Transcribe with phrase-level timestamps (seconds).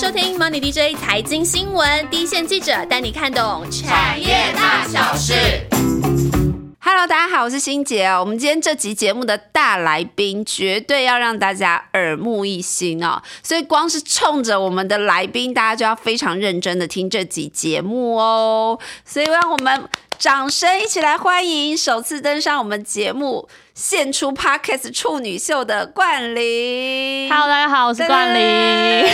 [0.00, 5.34] 收听 Money DJ 财经新闻，第一线记者带你看懂产业大小事。
[6.78, 8.20] Hello，大家好，我是欣杰哦。
[8.20, 13.20] 我们今天这集节目的大来宾，绝对要让大家耳目一新哦。
[13.42, 18.78] 所以光是冲着我们的来宾，大家就要非常认真的听这集节目哦。
[19.04, 19.82] 所以让我们
[20.18, 27.30] 掌声一起来欢迎首次登上我们节目、献出 Podcast 处女秀的冠霖。
[27.30, 29.06] Hello，大家好，我是冠霖。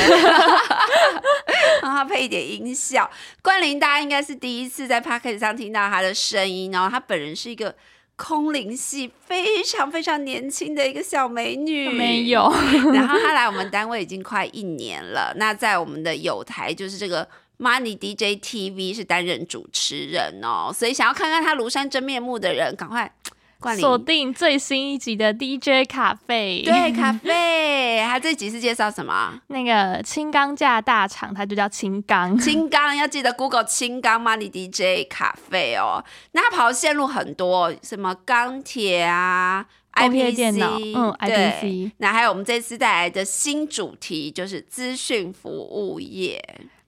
[1.83, 3.11] 让他 配一点音效。
[3.43, 7.75] 冠霖，大家应该是第一次在 p o d c a s t 上听到他的声音，然后他本人是一个
[8.17, 12.51] 空灵系非常非常年轻的一个小美女，没有。
[12.95, 23.11] 然后她来我们单位已经快一年了，那在我们的友台就是这个 Money DJ TV 是担任主持人哦，所以想要看看他庐山真面目的人，赶快
[23.81, 26.61] 锁定最新一集的 DJ 卡啡。
[26.65, 29.41] 对咖啡， 他这集是介绍什么？
[29.47, 32.37] 那个轻钢架大厂，它就叫轻钢。
[32.37, 36.05] 青钢要记得 Google 青钢 Money DJ 卡啡哦。
[36.33, 39.65] 那它跑的线路很多，什么钢铁啊。
[39.95, 46.43] IPC，电脑嗯对 IPC 那还有我们这次带来的新主题就是资讯服务业，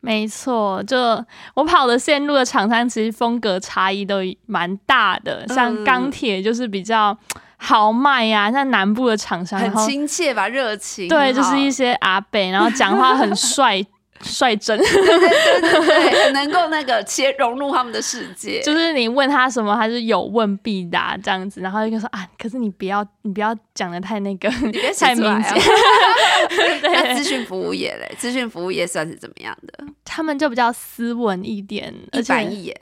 [0.07, 0.97] 没错，就
[1.55, 5.47] 我跑的线路的厂商，其实风格差异都蛮大的。
[5.49, 7.17] 像嗯钢铁就是比较
[7.59, 11.09] 豪迈呀、像南部的厂商，很亲切吧，热情。
[11.09, 13.85] 对，就是一些阿北，然后讲话很 帅
[14.23, 14.79] 率真。
[14.79, 18.61] 对，很能够那个切融入他们的世界。
[18.63, 25.53] 就是你问他什么，他是有问必答这样子，然后就说啊，可是你不要，你不要讲的太那个，你别太明显。
[26.83, 29.85] 那对资，讯服务业嘞，咨询服务业算是怎么样的？
[30.05, 32.77] 他们就比较斯文一点，而且一眼。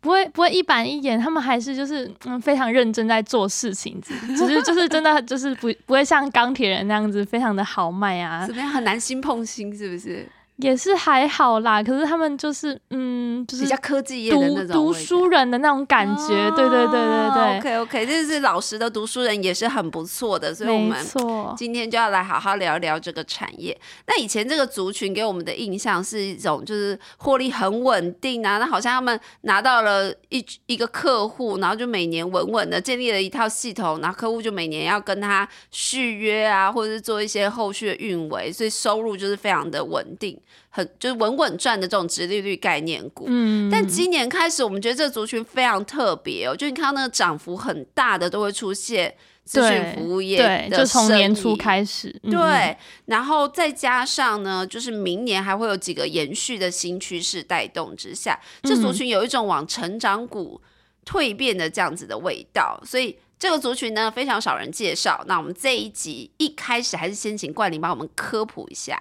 [0.00, 3.98] 不会不会一板一眼，他们还是就是嗯非常认真在做事情，
[4.36, 8.70] 只是就是真的就是不不会像钢铁人那样子非常的豪迈啊怎，么样？
[8.70, 10.28] 很难心碰心，是不是？
[10.56, 11.82] 也是还好啦。
[11.82, 21.54] 可是他们就是嗯就是比较科技业的那种读书人的那种感觉，对对对对对，OK OK，这是老实的读书人也是很不错的，所以我没们错。
[21.56, 23.76] 今天就要来好好聊一聊这个产业。
[24.06, 40.38] 那以前这个族群给我们的印象是一种就是获利很稳定啊，那好像他们拿到了一一个客户，然后就每年稳稳的建立了一套系统，然后客户就每年要跟他续约啊，或者是做一些后续的运维，所以收入就是非常的稳定，
[40.76, 43.26] 很就是稳稳赚的这种直利率概念股。
[43.28, 49.14] 嗯，但今年开始，我们觉得这个族群非常特别哦，就你看到那个涨幅很大的，都会出现
[49.48, 60.60] 咨询服务业对，就从年初意开始，嗯，对，然后再加上呢，就是明年还会有几个延续的新趋势带动之下，这族嗯群有一种往成长股
[61.06, 63.16] 蜕变的这样子的味道，所以。
[63.36, 68.98] 这个族群呢非常少人介绍，那我们这一集一开始还是先请冠霖帮我们科普一下，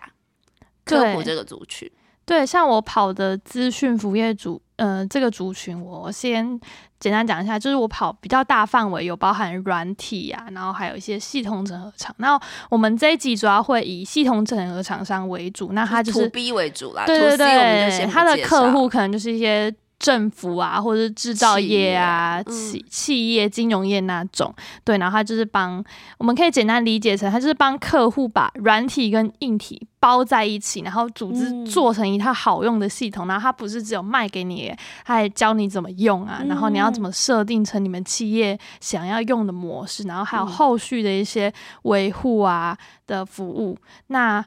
[0.85, 1.89] 科普对这个族群。
[2.25, 6.57] 对，像我跑的资讯服务业组，呃，这个族群，我先
[6.97, 12.15] 简单讲一下，就是我跑比较大范围，有包含软体啊，然后还有一些系统整合厂。
[12.19, 12.39] 那
[12.69, 19.69] 我们这一集主要会以系统整合厂商为主，那它就 to 是 B 为主啦，对对对，不它的客户可能就是一些
[20.03, 24.53] 政府啊，或者是制造企业业啊、嗯企企业、金融业那种。
[24.83, 25.81] 对，然后它就是帮，
[26.17, 33.25] 我们可以简单理解成，它就是帮客户把软体跟硬体包在一起，然后组织嗯做成一套好用的系统。
[33.27, 34.75] 然后它不是只有卖给你，
[35.05, 41.53] 它还教你怎么用啊，然后你要怎么设定成你们企业想要用的模式，然后还有嗯后续的一些
[41.83, 42.77] 维护啊
[43.07, 43.77] 的服务。
[44.07, 44.43] 那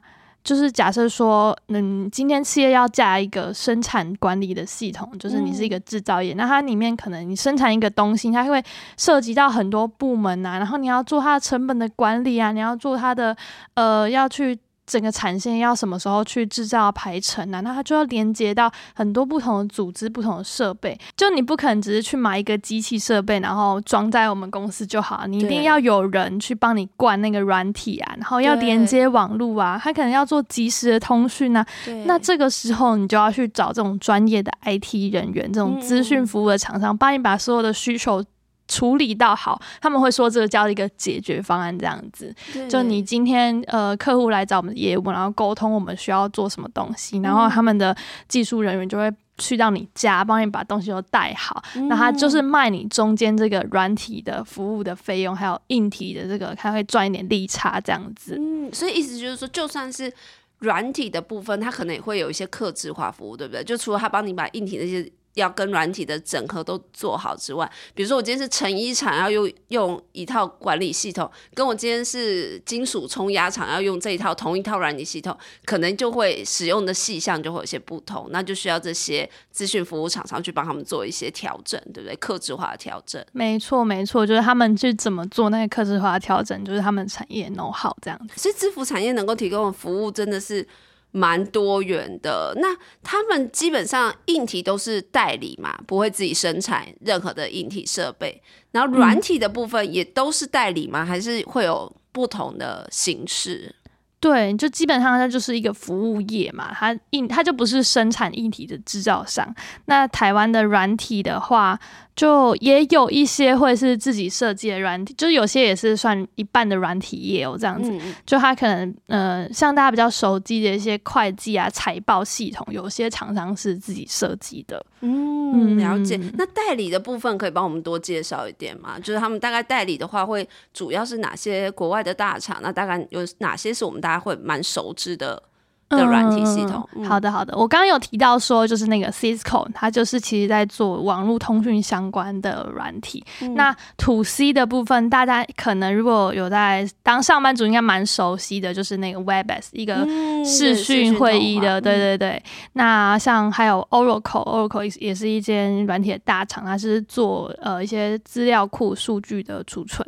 [0.47, 8.63] 就是假设说，嗯，今天企业要架一个生产管理的系统，就是你是一个制造业，那它里面可能你生产一个东西，它会
[8.95, 13.35] 涉及到很多部门啊，然后你要做它的成本的管理啊，你要做它的
[13.73, 14.57] 呃，要去。
[14.87, 17.59] 整个产线要什么时候去制造排程啊？
[17.59, 20.97] 那它就要连接到很多不同的组织、不同的设备。
[21.17, 31.65] 就你不可能只是去买一个机器设备，然后装在我们公司就好，你一定要有人去帮你灌那个软体啊，然后要对连接网络啊，它可能要做即时的通讯啊。
[32.05, 38.23] 那这个时候你就要去找这种专业的 IT 人员，这种资讯服务的厂商，帮你把所有的需求。
[38.67, 42.33] 处理到好，他们会说这个叫一个解决方案，这样子。
[42.69, 47.95] 就你今天呃客户来找我们的业务，然后沟通我们需要做什么东西，然后他们的
[48.27, 51.63] 技术人员就会去到你家，帮你把东西都带好。
[51.89, 58.35] 那他就是卖你中间这个软体的服务的费用，还有硬体的这个，他会赚一点利差这样子。
[58.37, 60.11] 嗯，所以意思就是说，就算是
[60.59, 63.63] 软体的部分，他可能也会有一些客制化服务，对不对？
[63.63, 82.15] 就除了他帮你把硬体那些要跟软体的整合都做好之外，比如说我今天是成衣厂要用用一套管理系统，跟我今天是金属冲压厂要用这一套同一套软体系统，可能就会使用的细项就会有些不同，那就需要这些资讯服务厂商去帮他们做一些调整，对不对？
[82.15, 83.23] 客制化的调整。
[83.31, 88.33] 没错，没错，就是他们去怎么做那个客制化的调整，就是他们产业 know how 这样子。
[88.35, 90.67] 所以支付产业能够提供的服务真的是。
[91.11, 98.41] 蛮多元的，那他们基本上硬体都是代理嘛，不会自己生产任何的硬体设备。
[98.71, 101.03] 然后软体的部分也都是代理吗？
[101.03, 103.73] 还是会有不同的形式？
[104.19, 109.55] 对，就基本上它就是一个服务业嘛，它硬它就不是生产硬体的制造商。
[109.85, 111.79] 那台湾的软体的话。
[112.17, 117.95] 就也有一些会是自己设计的软体，就是有些也是算一半的软体业哦，这样子。
[118.25, 124.83] 就它可能呃，像大家比较熟悉的一些会计啊、财报系统，有些厂商是自己设计的。
[125.01, 126.19] 嗯，了解。
[126.33, 128.99] 那代理的部分可以帮我们多介绍一点吗？
[128.99, 132.57] 就是他们大概代理的话，会主要是哪些国外的大厂？
[132.63, 135.39] 那大概有哪些是我们大家会蛮熟知的？
[135.89, 143.23] 的软体系统，好的好的，我刚刚有提到说，就是那个 Cisco，它就是其实在做网络通讯相关的软体。
[143.55, 150.05] 那 To C 的部分，大家可能如果有在当上班族，应该蛮熟悉的，就是那个 Webex 一个
[150.43, 152.43] 视讯会议的，对对对。
[152.73, 160.05] 那像还有 Oracle，Oracle 也是一间软体的大厂，它是做呃一些资料库数据的储存。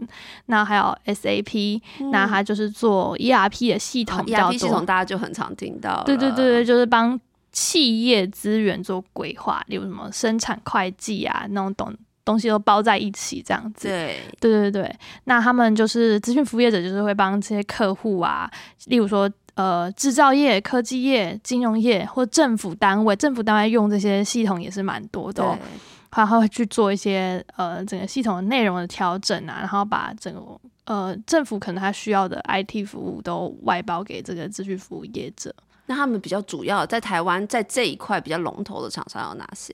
[0.47, 5.68] 那还有 SAP，那它就是做 ERP 的系统比较多，系统大家就很常听。
[6.05, 7.19] 对对对对，就是帮
[7.51, 11.93] 企业资源做规划，例如什么生产会计啊那种东
[12.23, 13.87] 东西都包在一起这样子。
[13.87, 14.95] 对对对对，
[15.25, 18.49] 那他们就是资讯服务业者，就是会帮这些客户啊，
[18.85, 25.57] 例如说呃制造业、科技业、金融业或政府单位，政府单位用这些系统也是蛮多的，
[26.11, 30.41] 他会去做一些呃整个系统的内容的调整啊，然后把整个。
[30.89, 35.53] 呃，政府可能他需要的 IT 服务都外包给这个资讯服务业者。
[35.85, 39.71] 那他们比较主要在台湾在这一块比较龙头的厂商有哪些？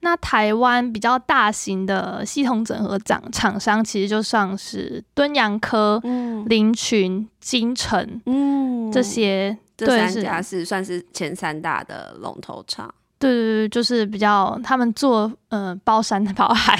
[0.00, 5.98] 那台湾比较大型的系统整合厂厂商，其实就像是敦洋科、
[6.46, 12.94] 林群、金城，嗯，这些这三家是算是前三大的龙头厂。
[13.20, 16.74] 对对对，就是比较他们做呃包山 包海，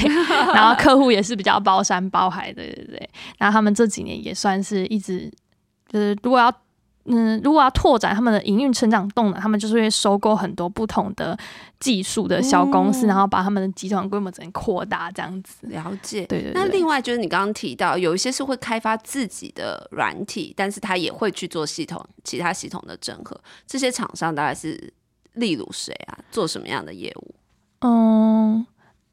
[0.54, 3.10] 然后客户也是比较包山包海，对对对。
[3.38, 5.31] 然后他们这几年也算是一直
[5.87, 6.50] 就是如果要
[7.04, 11.37] 嗯如果要拓展他们的营运成长动能，他们就是会收购很多不同的
[11.78, 15.66] 技术的小公司，然后把他们的集团规模整个扩大这样子。
[15.66, 16.52] 了解，对对。
[16.54, 24.92] 那另外就是你刚刚提到有一些是会开发自己的软体，但是他也会去做系统其他系统的整合，这些厂商大概是。
[25.35, 26.19] 例如谁啊？
[26.31, 27.35] 做什么样的业务？
[27.81, 28.67] 嗯。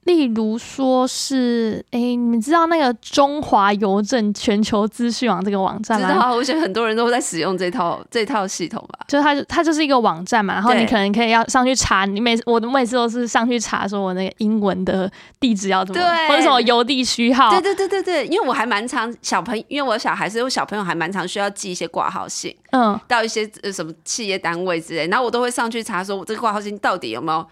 [0.08, 6.08] 例如说是，哎，你们知道那个中华邮政全球资讯网这个网站吗？
[6.08, 9.00] 知道，我想很多人都在使用这套这套系统吧。
[9.06, 15.12] 就是它，它就是一个网站嘛，然后你可能可以要上去查，你每我的每次都是上去查，说我那个英文的
[15.42, 17.50] 地址要怎么，或者什么邮递序号。
[17.50, 27.46] 对对对对对，因为我还蛮常小朋友，因为我小孩是我小朋友还蛮常需要寄一些挂号信，嗯，到一些什么企业单位之类，然后我都会上去查，说我这个挂号信到底有没有。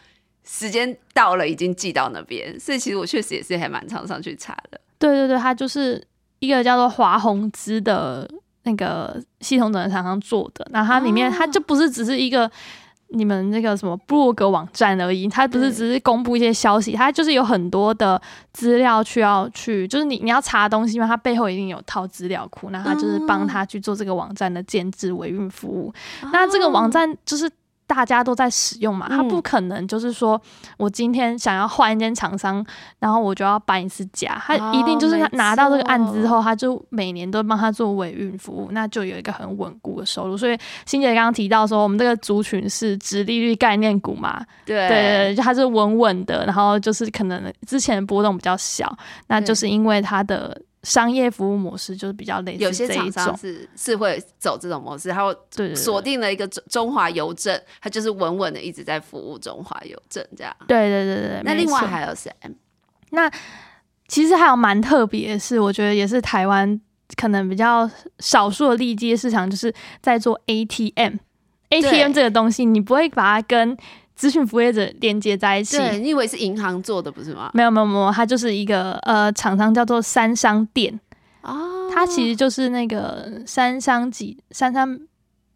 [0.47, 4.79] 时间到了，已经寄到那边，所以其实我确实也是还蛮常上去查的。
[4.99, 6.01] 对对对，它就是
[6.39, 8.29] 一个叫做华宏资的
[8.63, 12.49] 那个系统整合厂商做的，那它里面它就不是只是一个
[13.07, 18.21] 你们那个什么布洛格网站而已，它不是只是公布一些消息，它就是有很多的
[18.53, 25.91] 资料需要去，就是你你要查东西嘛，它背后一定有套资料库，那它就是帮他去做这个网站的建制维运服务。
[26.31, 27.49] 那这个网站就是。
[27.87, 30.39] 大家都在使用嘛，他不可能就是说
[30.77, 32.65] 我今天想要换一间厂商，
[32.99, 40.35] 然后我就要搬一次家，他一定就是他拿到这个案子之后，他就每年都帮他做维运服务，那就有一个很稳固的收入。
[40.35, 48.91] 所以欣姐刚刚提到说，我们这个族群是直利率概念股嘛，对对，就它是稳稳的，然后就是可能之前的波动比较小，
[49.27, 50.59] 那就是因为它的。
[50.85, 60.55] 商业服务模式就是比较类似，有些厂商是是会走这种模式，他会锁定了一个中中华邮政，他就是稳稳的一直在服务中华邮政这样。
[60.67, 62.31] 对对对对，那另外还有谁？
[63.09, 63.29] 那
[64.07, 66.79] 其实还有蛮特别的是，我觉得也是台湾
[67.15, 67.89] 可能比较
[68.19, 71.15] 少数的利基市场，就是在做 ATM。
[71.69, 73.75] ATM 这个东西，你不会把它跟
[74.15, 77.51] 资讯服务业者连接在一起，对你以为是银行做的不是吗？
[77.53, 80.99] 没有没有没有，它就是一个呃厂商叫做三商店。
[81.41, 84.97] 哦，它其实就是那个三商集三商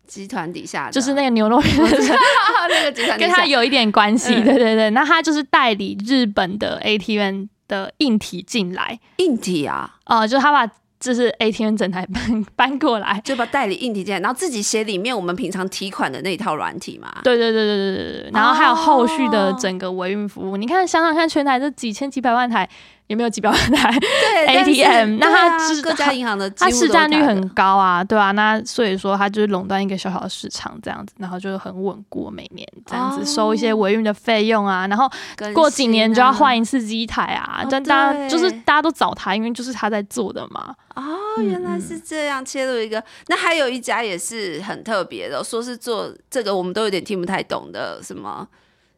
[0.06, 1.98] 集团底下的，就是那个牛肉面的
[2.70, 4.44] 那个集团跟他有一点关系，嗯。
[4.44, 4.90] 对对对。
[4.92, 13.22] 那他就是代理日本的 ATM 的硬体进来，硬体啊，呃，就是他把就是 ATM 整台搬 搬过来。
[13.24, 17.12] 就把代理硬体进来，然后自己写里面我们平常提款的那一套软体嘛。
[17.24, 22.68] 对对对对对对对，然后还有后续的整个维运服务，你看想想看，全台这几千几百万台，
[23.10, 23.92] 有没有几百万台？
[24.00, 40.76] 对 ATM 那它各家银行的它市占率很高啊，对啊，那所以说它就是垄断一个小小的市场这样子，然后就很稳固，每年这样子哦收一些维运的费用啊，然后更过几年就要换一次机台啊哦，但大家就是大家都找他，因为就是他在做的嘛。
[40.94, 43.04] 啊哦，原来嗯是这样切入一个。
[43.28, 48.46] 那还有一家也是很特别的，说是做这个我们都有点听不太懂的，什么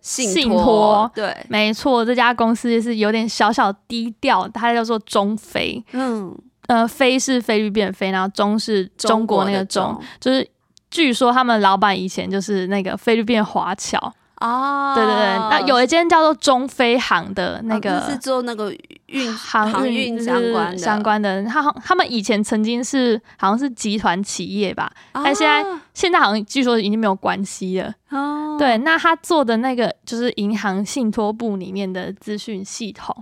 [0.01, 6.36] 信信托托对，没错，这家公司是有点小小低调，它叫做中非，嗯，
[6.67, 10.03] 呃，非是菲律宾的菲，然后中是中国那个中，中。
[10.20, 10.48] 就是
[10.89, 14.13] 据说他们老板以前就是那个菲律宾的华侨。
[14.41, 20.77] 哦，对对对，那有一间叫做中飞航的那个、哦是做那个运航运相关的。
[20.77, 27.93] 相关的，他好他们以前曾经是好像是集团企业吧，但现在啊现在好像据说已经没有关系了。
[28.10, 33.15] 哦，对，那他做的那个就是银行信托部里面的资讯系统，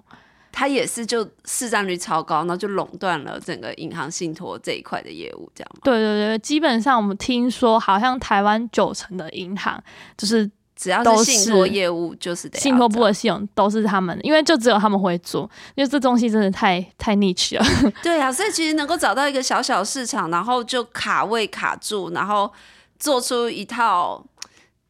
[0.52, 5.82] 他也是就市占率超高，然后就垄断了整个银行信托这一块的业务，这样吗？
[5.84, 9.82] 对对对，基本上我们听说好像台湾九成的银行
[10.18, 10.50] 就是
[10.80, 15.42] 只要都是信托是业务，就是信托部这的系统都是他们的，因为就只有他们会做，
[15.76, 17.66] 因为这东西真的太太 niche 了。
[17.84, 22.50] 样 对啊，所以其实能够找到一个小小市场，然后就卡位卡住，然后
[22.98, 24.26] 做出一套。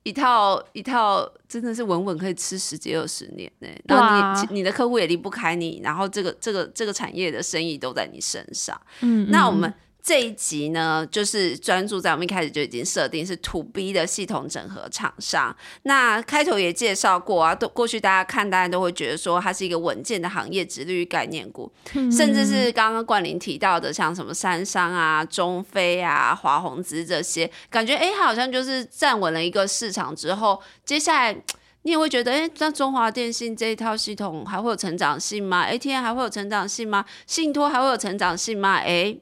[0.03, 8.79] 一套一套真的是稳稳可以吃十几二十年呢、然后哇你你的客户也离不开你，然后这个这个这个产业的生意都在你身上。
[9.01, 9.71] 嗯，嗯那我们
[10.09, 15.55] 这一集呢，就是专注在我们一开始就已经设定是 to B 的系统整合厂商。
[15.83, 31.37] 那开头也介绍过啊，都过去大家看，大家都会觉得说它是一个稳健的行业直率概念股，嗯甚至是刚刚冠霖提到的，像什么三商啊、中飞啊、华宏资这些，感觉哎，它好像就是站稳了一个市场之后，接下来。
[31.83, 37.05] 你也会觉得，哎，那中华电信这一套系统还会有成长性吗？ATM 还会有成长性吗？
[37.25, 38.75] 信托还会有成长性吗？
[38.75, 39.15] 哎，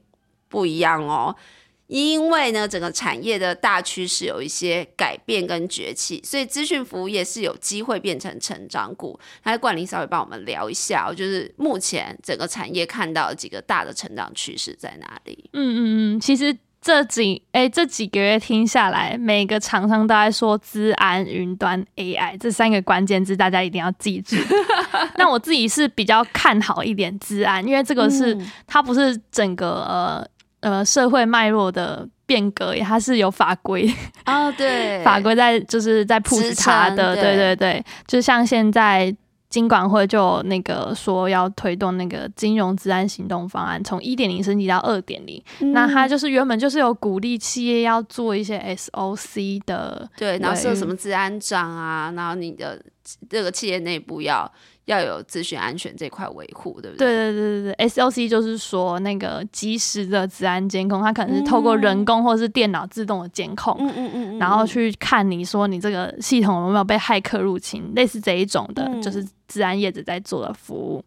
[0.50, 1.36] 不一样哦。
[1.88, 9.18] 因为呢，整个产业的大趋势有一些改变跟崛起，所以资讯服务业是有机会变成成长股。
[9.44, 15.50] 那冠霖稍微帮我们聊一下哦，就是目前整个产业看到的几个大的成长趋势在哪里？
[15.54, 15.80] 嗯嗯
[16.18, 24.36] 嗯，其实这几哎、这几个月听下来，每个厂商都在说资安、云端、AI 这三个关键字，大家一定要记住。
[25.16, 30.28] 那我自己是比较看好一点资安，因为这个是、嗯它不是整个呃
[30.62, 33.90] 呃社会脉络的变革，它是有法规
[34.26, 37.36] 哦，对， 法规在就是在 push 它的，对。
[37.36, 39.16] 对对，就像现在
[39.50, 52.78] 金管会就有那个说要推动那个金融治安行动方案，从一点零升级到二点零，那它就是原本就是有鼓励企业要做一些 SOC 的，对，然后设什么治安长啊，然后你的
[53.30, 54.52] 这个企业内部要
[54.88, 57.32] 要有资讯安全这块维护，对不对对？
[57.32, 63.76] 对对对对，SOC 就是说那个及时的治安监控，它可能是透过人工或是电脑自动的监控。
[63.80, 71.04] 嗯嗯嗯嗯，然后去看你说你这个系统有没有被骇客入侵，类似这一种的，嗯就是治安业者在做的服务。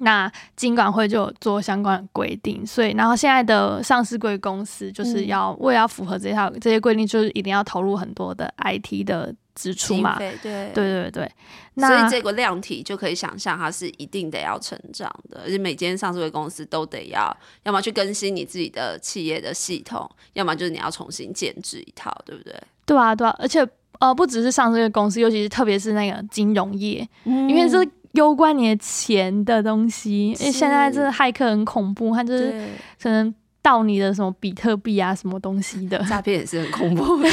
[0.00, 10.18] 那金管会就有做相关的规定，所以然后现在的上市贵公司就是要、为了要符合这套这些规定，就是一定要投入很多的 IT 的支出嘛。
[10.18, 11.32] 对对对对，所
[11.74, 22.54] 那以这个量体就可以想象，它是一定得要成长的，而且每间上市的公司都得要，要么去更新你自己的企业的系统，要么就是你要重新建制一套，对不对？
[22.84, 23.66] 对啊对啊，而且
[24.00, 32.68] 呃不只是上市贵公司，尤其是特别是那个金融业，因为这攸关你的钱的东西，因为现在这个骇客很恐怖，它就是
[33.00, 35.98] 可能盗你的什么比特币啊，什么东西的。
[36.10, 37.28] 诈骗也是很恐怖 的，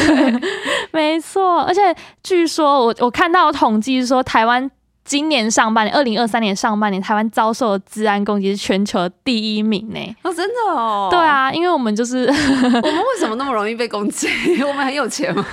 [0.92, 1.82] 没错，而且
[2.24, 4.70] 据说我我看到统计说，台湾
[5.04, 10.16] 今年上半年，二零二三年上半年，台湾遭受的治安攻击是全球第一名呢。
[10.22, 14.28] 哦，真的哦，对，啊，因为我们就是 我们为什么那么容易被攻击？
[14.64, 15.44] 我们很有钱嘛，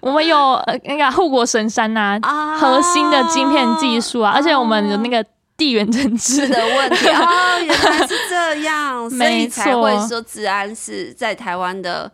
[0.00, 5.22] 我们有呃那个护国神山呐、啊核心的晶片技术啊，而且我们有那个
[5.60, 12.10] 地缘政治的问题 哦，原来是这样， 所以才错会说治安是在台湾的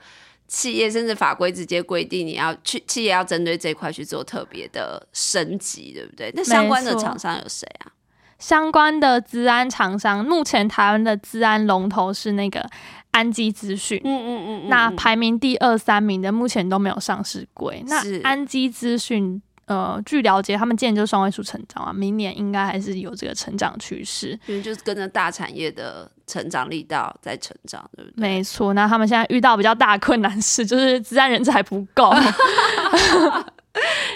[0.48, 6.32] 企业甚至法规直接规定你要去企业要针对这一块去做特别的升级，对不对？
[6.34, 7.94] 那相关的厂商有谁啊？
[8.40, 12.68] 相关的治安厂商，目前台湾的治安龙头是那个
[13.12, 14.00] 安基资讯。
[14.04, 17.82] 嗯嗯嗯嗯，那嗯排名第二、三名的目前都没有上市柜。
[17.86, 24.38] 那安基资讯，呃，据了解，他们今年就是双位数成长啊，明年应该还是有这个成长趋势。
[24.46, 28.20] 因为就是跟着大产业的成长力道在成长，对不对？
[28.20, 32.12] 没错，那他们现在遇到比较大的困难是，就是自然人才不够。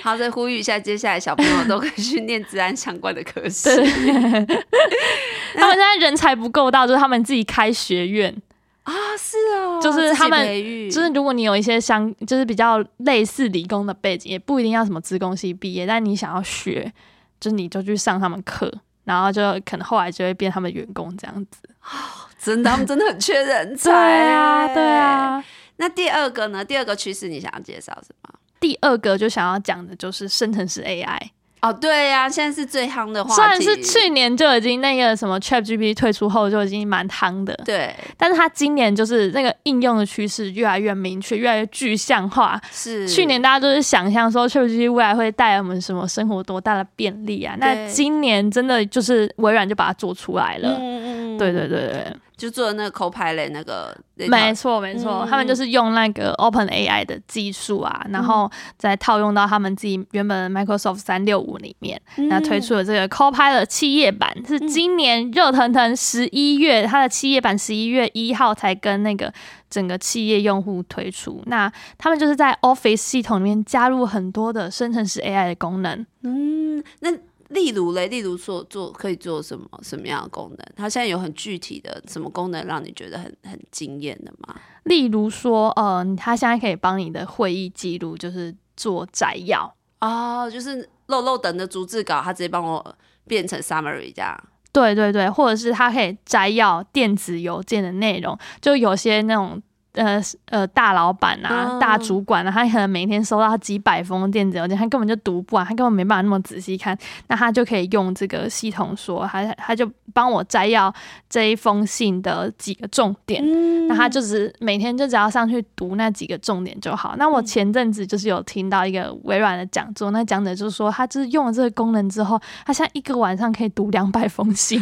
[0.02, 3.68] 好，再呼吁一下，接下来小朋友都可以去念治安相关的科系。
[3.68, 3.84] 对，
[5.54, 8.34] 他们现在人才不够到，就是他们自己开学院，
[8.82, 10.46] 啊，是哦，就是他们
[10.90, 16.92] 就是如果你有一些相，就是比较类似理工的背景，也不一定要什么资工系毕业，但你想要学，
[17.38, 18.72] 就是你就去上他们课，
[19.04, 21.60] 然后就可能后来就会变他们员工这样子。
[22.40, 23.90] 真的，他们真的很缺人才。
[23.92, 24.82] 对啊，对。
[24.82, 25.44] 啊。
[25.76, 26.64] 那第二个呢？
[26.64, 28.34] 第二个趋势你想要介绍什么？
[28.58, 31.18] 第二个就想要讲的就是生成式 AI，
[31.62, 33.34] 哦，对呀、现在是最夯的话题。
[33.34, 42.60] 虽然是去年就已经那个什么 ChatGPT 退出后就已经蛮夯的，对，但是它今年就是那个应用的趋势越来越明确，越来越具象化。
[42.70, 50.78] 是去年大家都是想象说 ChatGPT 未来会带来我们什么生活多大的便利啊，那今年真的就是微软就把它做出来了。
[50.78, 69.30] 嗯嗯嗯，对对对对，就做那个 Copilot 那个，没错没错，嗯他们就是用那个 Open AI 的技术啊，然后再套用到他们自己原本 Microsoft 三六五里面，那嗯推出了这个 Copilot 企业版，是今年热腾腾十一月，它的企业版十一月一号才跟那个
[69.68, 71.42] 整个企业用户推出。
[71.44, 76.06] 那他们就是在 Office 系统里面加入很多的生成式 AI 的功能。
[76.22, 77.10] 嗯，那
[77.50, 80.66] 例如嘞，例如做做可以做什么什么样的功能？
[80.74, 84.54] 它现在有很具体的什么功能让你觉得很很惊艳的吗？
[84.84, 89.74] 例如说，呃，它现在可以帮你的会议记录就是做摘要。
[90.00, 94.40] 哦，就是漏漏等的逐字稿，它直接帮我变成 summary 这样。
[94.72, 99.60] 对对对，或者是它可以摘要电子邮件的内容，就有些那种
[99.92, 106.96] 呃呃大老板啊、嗯大主管啊，他可能每天收到几百封电子邮件，他根本就读不完，他根本没办法那么仔细看，
[107.28, 110.92] 那他就可以用这个系统说，他他就帮我摘要
[111.28, 113.42] 这一封信的几个重点。
[113.44, 117.16] 嗯那他就只每天就只要上去读那几个重点就好。
[117.18, 124.80] 那我前阵子就是有听到一个微软的讲座，那讲者就是说，他就是用了这个功能之后，他现在一个晚上可以读两百封信。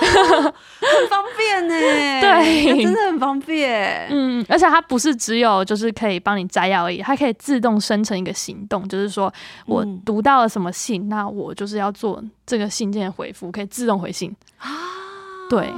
[0.00, 1.74] 很方便呢，
[2.20, 4.06] 对真的很方便。
[4.10, 9.32] 嗯，而且它不是只有就是可以帮你摘要而已，它可以自动生成一个行动，就是说
[9.66, 14.34] 我嗯读到了什么信，那我就是要做这个信件的回复，可以自动回信。
[14.58, 14.70] 啊，
[15.48, 15.72] 对，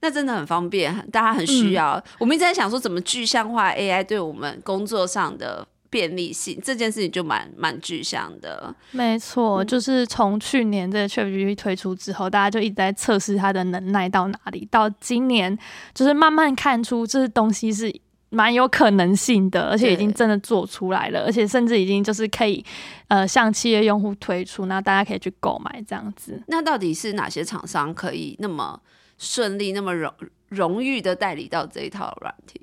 [0.00, 2.02] 那真的很方便，大家很需要。
[2.18, 8.74] 我们一直在想说，怎么具象化 AI 对我们工作上的便利性，这件事情就蛮蛮具象的。
[8.92, 15.56] 没错，就是从去年这个 ChatGPT 推出之后，大家就一直在测试它的能耐到哪里，到今年
[15.92, 17.94] 就是慢慢看出这东西是。
[18.34, 22.64] 蛮有可能性的，而且已经真的做出来了，而且甚至已经就是可以，
[23.08, 26.42] 呃，向企业用户推出，那大家可以去购买这样子。
[26.46, 28.80] 那到底是哪些厂商可以那么
[29.18, 30.10] 顺利、那么荣
[30.48, 32.58] 荣誉的代理到这一套软体？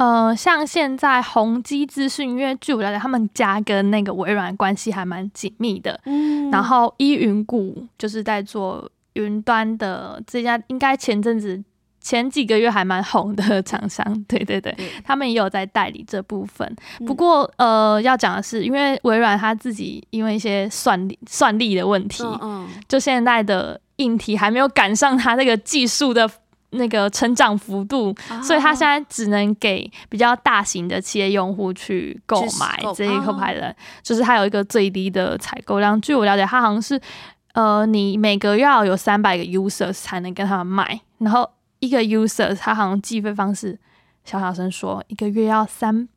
[0.00, 6.00] 呃，像现在宏基资讯，因为据我了解，他们家跟那个微软关系还蛮紧密的。
[6.06, 11.62] 嗯然后依云谷就是在做云端的这家，应该前阵子
[12.00, 16.66] 前几个月还蛮红的厂商，对对对，对他们也有在代理这部分。
[17.00, 26.26] 嗯不过呃，要讲的是，因为微软它自己因为一些算力算力的问题，嗯嗯，就现在的硬体还没有赶上它那个技术的
[26.70, 36.00] 那个成长幅度，所以他现在只能给比较大型的企业用户去购买这一哦个牌的，就是它有一个最低的采购量。
[36.00, 37.00] 据我了解，它好像是
[37.54, 43.78] 呃，你每个月要有三百个 users 才能跟他们卖，然后一个 user 它好像计费方式，
[44.24, 46.08] 小小声说一个月要三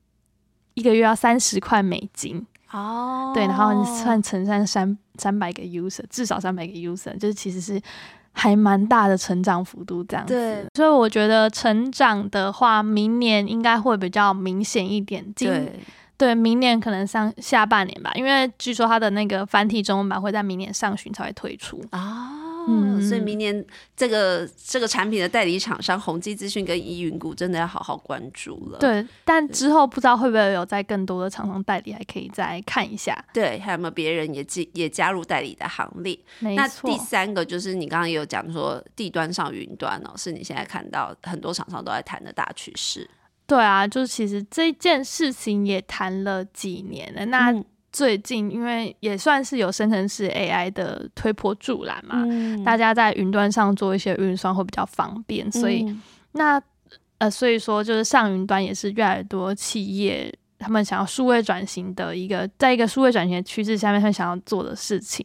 [0.75, 2.45] 一个月要三十块美金。
[2.71, 7.79] 哦，对，然后你算乘上三三百个 user，至少三百个 user，就是其实是
[8.33, 10.65] 还蛮大的成长幅度这样子对。
[10.73, 15.23] 所以我觉得成长的话，明年应该会比较明显一点。
[15.35, 15.79] 今对，
[16.17, 21.81] 对，明年可能上下半年吧，因为据说它的那个繁体中文版会在明年上旬才会推出。
[21.91, 28.79] 哦，嗯所以明年这个这个产品的代理厂商宏基资讯跟依云谷真的要好好关注了。
[28.79, 33.13] 对，但之后不知道会不会有在更多的厂商代理，还可以再看一下。
[33.33, 36.17] 对，还有没有别人也进也加入代理的行列？
[36.39, 43.09] 那第，三个就是你刚刚也有讲说地端上云端哦，是你现在看到很多厂商都在谈的大趋势。
[43.45, 47.25] 对啊，就是其实这件事情也谈了几年了。
[47.25, 56.01] 那嗯最近因为也算是有生成式 AI 的推波助澜嘛，嗯大家在云端上做一些运算会比较方便，所以、嗯
[56.33, 56.61] 那
[57.19, 65.23] 呃，所以说就是上云端也是越来越多企业他们想要数位转型的一个，在一个数位转型的趋势下面，他想要做的事情。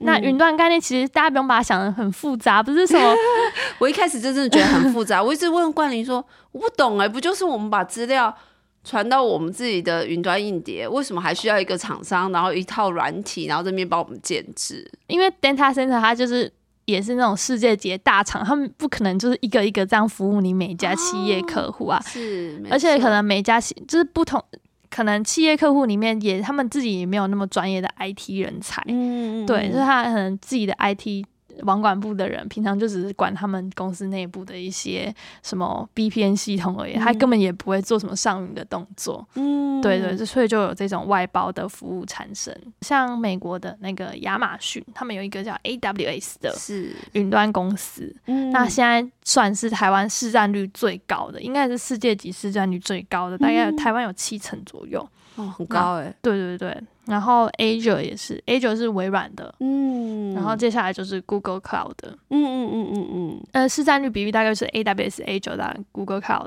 [0.00, 3.14] 那云端概念其实大家不用把它想的很复杂，不是什么。
[3.78, 8.36] 我一开始就真的觉得很复杂，我一直问冠霖说我不懂哎，不就是我们把资料
[8.82, 14.90] 传到我们自己的云端硬碟，为什么还需要一个厂商，然后一套软体，然后这边帮我们建制？
[15.06, 16.50] 因为 data center 它就是
[16.86, 24.42] 也是那种世界级大厂，他们不可能就是一个一个这样服务你每家企业客户啊，是，而且可能每家就是不同。
[24.88, 31.24] 可能企业客户里面也，他们自己也没有那么专业的 IT 人才，嗯，对，就是他可能自己的 IT。
[31.64, 39.26] 网管部的人平常就只是管他们公司内部的一些什么 BPN 系统而已，他根本也不会做什么上云的动作。
[39.34, 42.54] 嗯，对对，所以就有这种外包的服务产生。
[42.82, 48.14] 像美国的那个亚马逊，他们有一个叫 AWS 的是云端公司，
[48.52, 55.06] 那现在算是台湾市占率最高的，应该是世界级市占率最高的，大概台湾有七成左右。
[55.40, 56.14] 哦，很高哎。
[56.22, 56.82] 对对对。
[57.06, 66.46] 然后 Azure 也是，Azure 是微软的，嗯，然后接下来就是 Google Cloud 的，嗯嗯嗯嗯嗯，呃，市占率比例大概是 AWS、Azure 的 Google Cloud，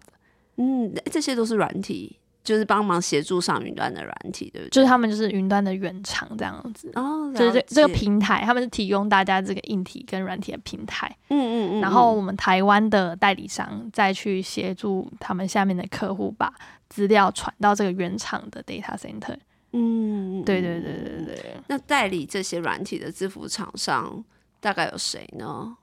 [0.56, 4.70] 嗯，这些都是软体，就是帮忙协助上云端的软体，对不对？
[4.70, 16.54] 就是他们就是云端的原厂这样子，哦，就是这这个平台，他们是提供大家这个硬体跟软体的平台，嗯嗯嗯，然后我们台湾的代理商再去协助他们下面的客户把
[16.90, 19.38] 资料传到这个原厂的 data center。
[19.72, 21.58] 嗯，对对对对对。
[21.68, 24.24] 那代理这些软体的支付厂商
[24.60, 25.76] 大概有谁呢？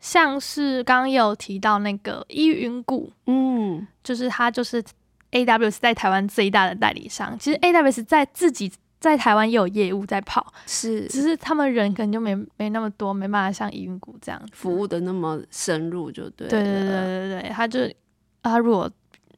[0.00, 4.82] 像是刚刚有提到那个依云谷，嗯，就是他就是
[5.32, 7.38] AWS 在台湾最大的代理商。
[7.38, 16.48] 其实 AWS 在自己在台湾也有业务在跑，是，只是他们人可能就没没那么多，没办法像依云谷这样服务的那么深入，就对。
[16.48, 17.80] 对对对对对，他就
[18.42, 18.90] 他如果。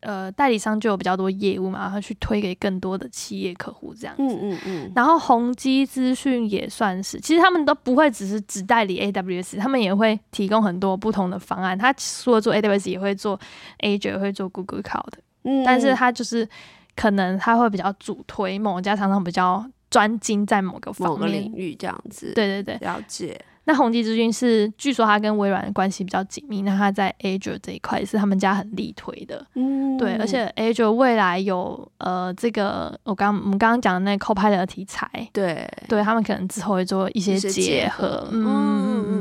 [0.03, 4.22] 呃，代理商就有比较多业务嘛，然后去推给更多的企业客户这样子。
[4.22, 4.92] 嗯嗯嗯。
[4.96, 11.76] 然后宏基资讯也算是，其实他们都不会只是只代理 AWS，他们也会提供很多不同的方案。
[11.76, 13.38] 他除了做 AWS，也会做
[13.81, 15.12] Azure，会做 Google Cloud。
[15.44, 15.64] 嗯。
[15.64, 16.48] 但是他就是
[16.96, 22.33] 可能他会比较主推某家厂商比较专精在某个方面领域这样子。
[22.35, 23.40] 对对对，了解。
[23.64, 26.62] 那宏基之君是，据说他跟微软的关系比较紧密。
[26.62, 30.14] 那他在 Azure 这一块是他们家很力推的，嗯，对。
[30.16, 39.19] 而且 Azure 未来有呃这个我刚我们刚刚讲的那个 Copilot 的题材，对，对他们可能之后会做一些结合，嗯嗯嗯。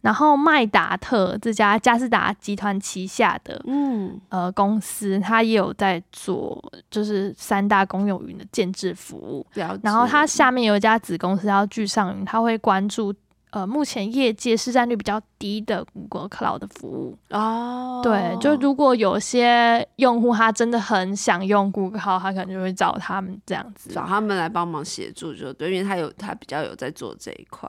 [0.00, 9.46] 然后麦达特这家嘉士达集团旗下的嗯呃公司，它也有在做就是三大公有云的建制服务。
[9.82, 13.14] 然后它下面有一家子公司叫聚上云，它会关注。
[13.50, 27.68] 呃，目前业界市占率比较低的谷歌 Cloud 的服务哦，对，就如果有些用户他真的很想用谷歌 Cloud，他可能就会找他们这样子，找他们来帮忙协助，就对，因为他有他比较有在做这一块。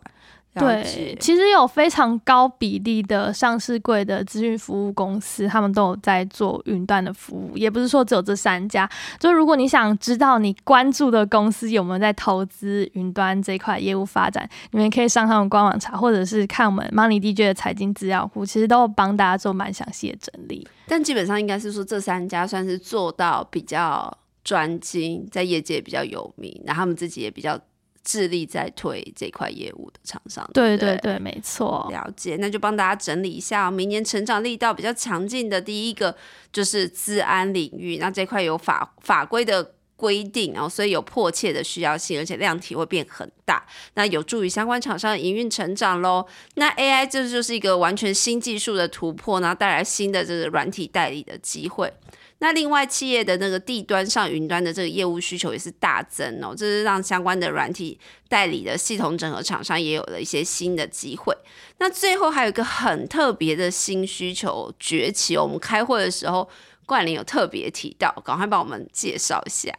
[0.55, 8.87] 对，其实有非常高比例的上市柜的资讯服务公司，他们都有在做云端的服务，也不是说只有这三家。
[9.19, 20.67] 就如果你想知道你关注的公司有没有在投资云端这块业务发展，你们可以上他们官网查，或者是看我们 Money DJ 的财经资料库，其实都有帮大家做蛮详细的整理。
[20.87, 27.59] 但基本上应该是说，这三家算是做到比较专精，在业界比较有名，然后他们自己也比较。
[28.03, 31.87] 致力在推这块业务的厂商，对对对，没错。
[31.89, 36.15] 了解，那就帮大家整理一下，明年成长力道比较强劲的第一个
[36.51, 46.27] 就是治安领域，那这块有法法规的规定，然后所以有迫切的需要性，而且量体会变很大，那有助于相关厂商营运成长喽。
[46.55, 51.93] 那 AI 这就是一个完全新技术的突破，然后带来新的这个软体代理的机会。
[52.39, 61.33] 那另外，企业的那个地端上云端的这个业务需求也是大增哦，这是让相关的软体代理的系统整合厂商也有了一些新的机会。
[61.77, 66.49] 那最后还有一个很特别的新需求崛起，我们开会的时候
[66.85, 69.71] 冠霖有特别提到，赶快帮我们介绍一下。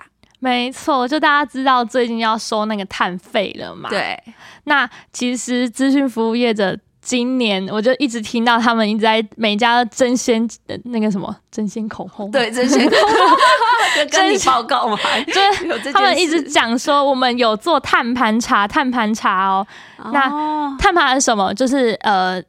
[0.45, 3.89] 没错，就大家知道最近要收那个碳费了嘛？
[3.91, 4.23] 对。
[4.65, 6.79] 那其实资讯服务业者。
[7.07, 10.49] 今年我就一直听到他们一直在每家争先
[10.85, 14.97] 那个什么争先恐后， 对争先口红，跟你报告嘛，
[15.29, 15.35] 就
[15.83, 19.67] 是他们一直讲说我们有做碳盘查，碳盘查哦，
[20.15, 21.53] 那碳盘是什么？
[21.53, 22.43] 就是呃。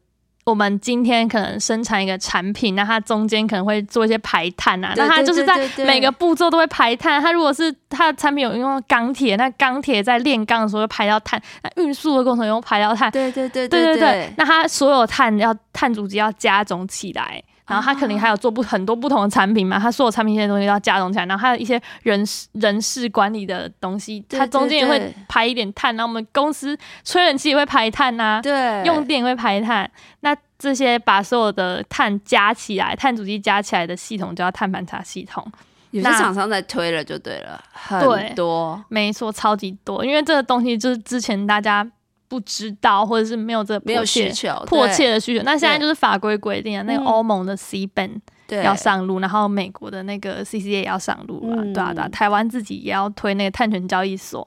[0.46, 7.20] 我们今天可能生产一个产品，那它中间可能会做一些排碳啊，那它就是在每个步骤都会排碳。
[7.20, 13.10] 它如果是它的产品有用钢铁，那钢铁在炼钢的时候排掉碳，那运输的过程中排掉碳。
[13.12, 29.90] 对对对对对对，那它所有碳要碳足迹要加总起来，然后它肯定还有做不很多不同的产品嘛，它所有产品线的东西都要加总起来，然后还有一些人事人事管理的东西，对它中间也会排一点碳，然后我们公司吹冷气也会排碳呐、对，用电也会排碳，
[30.22, 35.46] 那这些把所有的碳加起来，碳足迹加起来的系统叫碳盘查系统。
[35.92, 38.84] 有些那厂商在推了就对了，很多。
[38.90, 41.88] 没错，超级多，因为这个东西就是之前大家
[42.36, 45.42] 不知道，或者是没有这没有需求，迫切的需求。
[45.44, 48.12] 那现在就是法规规定啊，那个嗯欧盟的 C ban
[48.46, 54.46] 对要上路，然后美国的那个 CCA 也要上路了，嗯对啊对啊，台湾自己也要推那个碳权交易所。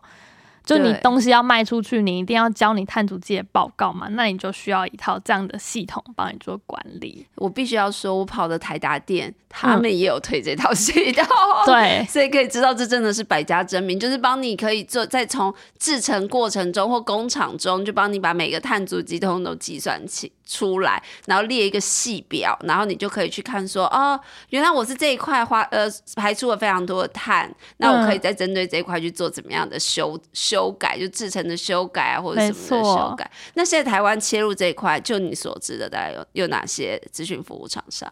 [0.69, 7.27] 就你东西要卖出去，你一定要教你碳足迹的报告嘛，那你就需要一套这样的系统帮你做管理。
[7.37, 11.25] 我必须要说，我跑的台达店，他嗯们也有推这套系统。
[11.65, 24.19] 对， 所以可以知道，这真的是百家争鸣，就是帮你可以做，在从制成过程中或工厂中，就帮你把每个碳足迹通通都计算起出来，然后列一个细表，然后你就可以去看说，哦，
[24.51, 33.31] 原来我是这一块花呃排出了非常多的碳，那我可以再针对这一块去做怎么样的修修改，就制成的修改啊，或者什么的修改。
[33.55, 38.11] 那现在台湾切入这一块，就你所知的，大概有有哪些咨询服务厂商？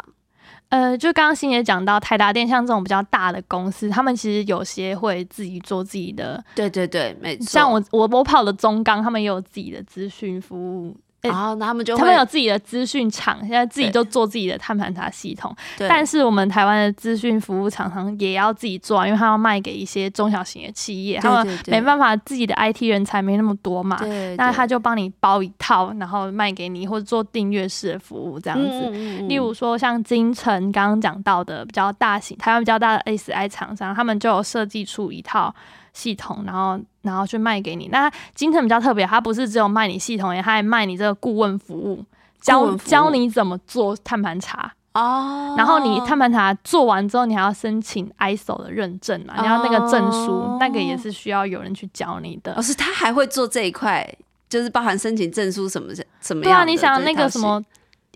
[0.69, 7.47] 呃，就刚刚欣也讲到台达电，像这种比较大的公司，他们其实有些会自己做自己的，对对对，没错。
[7.47, 10.97] 像我我我跑的中钢，他们也有自己的咨询服务。
[11.27, 15.55] 诶然后那他们就他们有自己的资讯厂，现在自己对都做自己的碳盘查系统。
[15.77, 23.97] 对但是我们台湾的资讯服务厂商也要自己做啊，因为他要卖给一些中小型的企业，对他们没办法自己的 IT 人才没那么多嘛。
[23.99, 28.67] 对，那他就帮你包一套，然后卖给你，或者做订阅式的服务这样子。
[28.69, 35.55] 嗯嗯嗯例如说像金城刚刚讲到的比较大型、台湾比较大的 SI 厂商，他们就有设计出一套
[35.97, 37.89] 系统，然后然后去卖给你。
[37.89, 42.05] 那金城比较特别，它不是只有卖你系统，也它还卖你这个顾问服务，
[42.43, 44.71] 教教你怎么做碳盘查。
[44.93, 49.35] 哦，然后你碳盘查做完之后，你还要申请 ISO 的认证嘛？
[49.41, 52.63] 你要那个证书，哦那个也是需要有人去教你的哦，。
[52.63, 54.07] 是他还会做这一块，
[54.49, 57.63] 就是包含申请证书什么什么对啊，你想那个什么，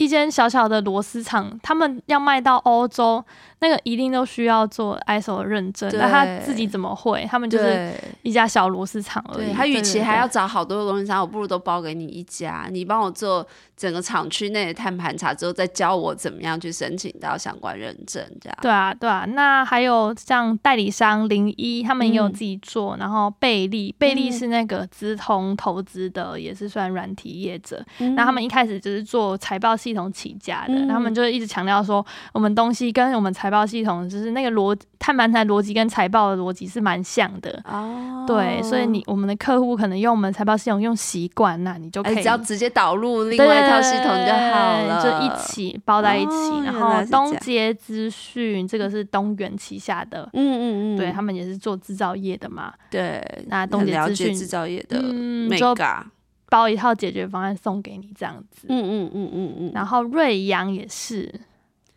[0.01, 3.23] 一间小小的螺丝厂，他们要卖到欧洲，
[3.59, 5.91] 那个一定都需要做 ISO 的认证。
[5.93, 7.29] 那他自己怎么会？
[7.31, 9.53] 他们就是一家小螺丝厂而已。
[9.53, 18.59] 他与其还要找好多个供应商，我不如都包给你一家，你帮我做整个厂区内的碳盘查之后，再教我怎么样去申请到相关认证，这样。
[18.63, 27.85] 对啊，对啊，那还有像代理商零一，他们也有嗯自己做，然后贝利，贝利嗯是那个资通投资的，也是算软体业者。
[27.99, 37.61] 嗯那他们一开始只是做财报系统起家的，嗯他们就一直强调说，我们东西跟我们财报系统就是那个逻碳盘台逻辑跟财报的逻辑是蛮像的。
[37.64, 45.31] 哦，对，所以你我们的客户可能用我们财报系统用习惯，那你就可哎，以只要直接导入另外一套系统就好了，就一。
[45.40, 46.31] 起包在一起。
[46.31, 56.03] 哦然后东杰资讯这个是东元旗下的，嗯嗯嗯，对他们也是做制造业的嘛，对，那东很杰资讯制造业的嗯，就 mega，
[56.51, 58.67] 包一套解决方案送给你这样子。
[58.69, 61.33] 嗯嗯嗯嗯嗯，然后瑞阳也是，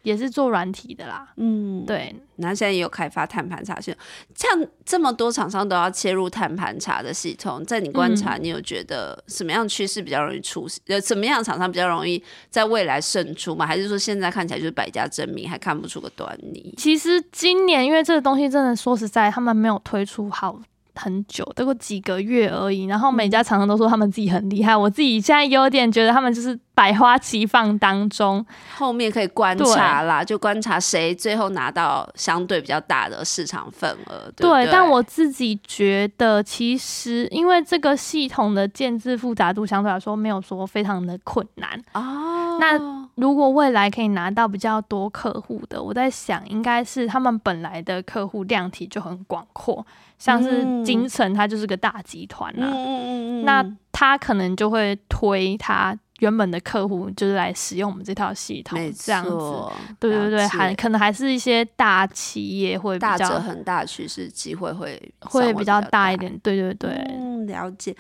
[0.03, 1.27] 也是做软体的啦。
[1.37, 3.99] 嗯，对，然后现在也有开发碳盘查系统，
[4.35, 10.67] 像这么多厂商都要切入碳盘查的系统，在你观嗯察，你有觉得什么样的趋势比较容易出？
[10.87, 13.65] 呃，什么样的厂商比较容易在未来胜出吗？
[13.65, 16.73] 还是说现在看起来就是百家争鸣，还看不出个端倪？
[16.77, 20.59] 其实今年因为这个东西真的说实在，他们没有推出好。
[20.95, 22.85] 很久，都过几个月而已。
[22.85, 28.45] 然后每家厂商都说他们自己很厉害，我自己现在有点觉得他们就是百花齐放当中。
[28.75, 34.31] 后面可以观察啦，就观察谁最后拿到相对比较大的市场份额。
[34.35, 41.79] 对但我自己觉得，其实因为这个系统的建制复杂度相对来说没有说非常的困难。
[41.93, 42.79] 哦，那
[43.15, 49.85] 如果未来可以拿到比较多客户的，我在想应该是他们本来的客户量体就很广阔，
[50.23, 59.53] 像是嗯金城，它就是个大集团啊，嗯嗯嗯嗯，那他可能就会推他原本的客户，就是来使用我们这套系统，这样子。
[59.99, 66.15] 对对对，还可能还是一些大企业会比较很大趋势机会会会比较大一。
[66.15, 66.91] 点，对对对。
[67.09, 67.93] 嗯，了解。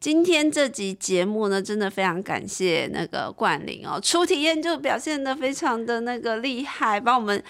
[0.00, 7.44] 今天这集节目呢，真的非常感谢那个冠霖哦，初体验就表现的非常的那个厉害，帮我们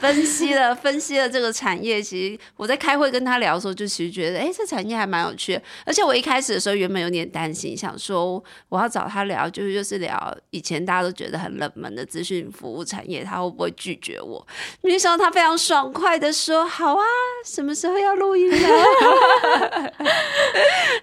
[0.00, 2.02] 分析了分析了这个产业。
[2.02, 5.62] 其实我在开会跟他聊的时候，就其实觉得，哎，这产业还蛮有趣的。
[5.84, 14.44] 而且我一开始的时候，原本有点担心，想说我要找他聊，就是就是聊以前大家都觉得很冷门的资讯服务产业，他会不会拒绝我？
[14.80, 17.04] 没想到他非常爽快的说：“好啊，
[17.44, 18.68] 什么时候要录音呢？”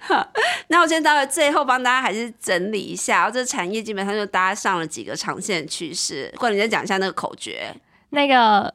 [0.02, 0.32] 好，
[0.72, 6.34] 那那我先待会最后帮大家还是整理一下，这产业基本上就搭上了几个长线趋势。
[6.38, 7.72] 或者你再讲一下那个口诀。
[8.10, 8.74] 那个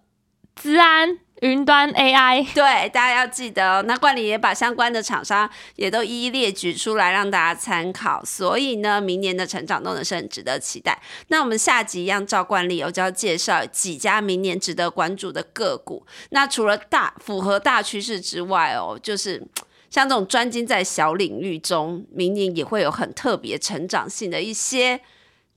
[0.55, 1.19] 资安。
[1.43, 3.85] 云端 AI，对，大家要记得哦。
[3.87, 8.25] 那冠理也把相关的厂商也都一一列举出来，让大家参考。
[8.25, 10.99] 所以呢，明年的成长动能是很值得期待。
[11.29, 16.07] 那我们下集一样照惯例，我就要介绍几家明年值得关注的个股。
[16.31, 19.47] 那除了大符合大趋势之外哦，就是
[19.97, 25.01] 像这种专精在小领域中，明年也会有很特别成长性的一些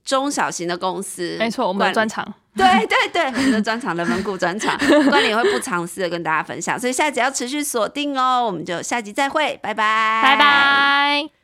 [0.02, 1.36] 中小型的公司。
[1.38, 2.26] 没错， 我们的专长。
[2.56, 4.78] 对对对，我们的专场人文股专场，
[5.10, 11.39] 关联会不藏私的跟大家分享，所以下集要持续锁定哦，我们就下集再会，拜拜，拜拜。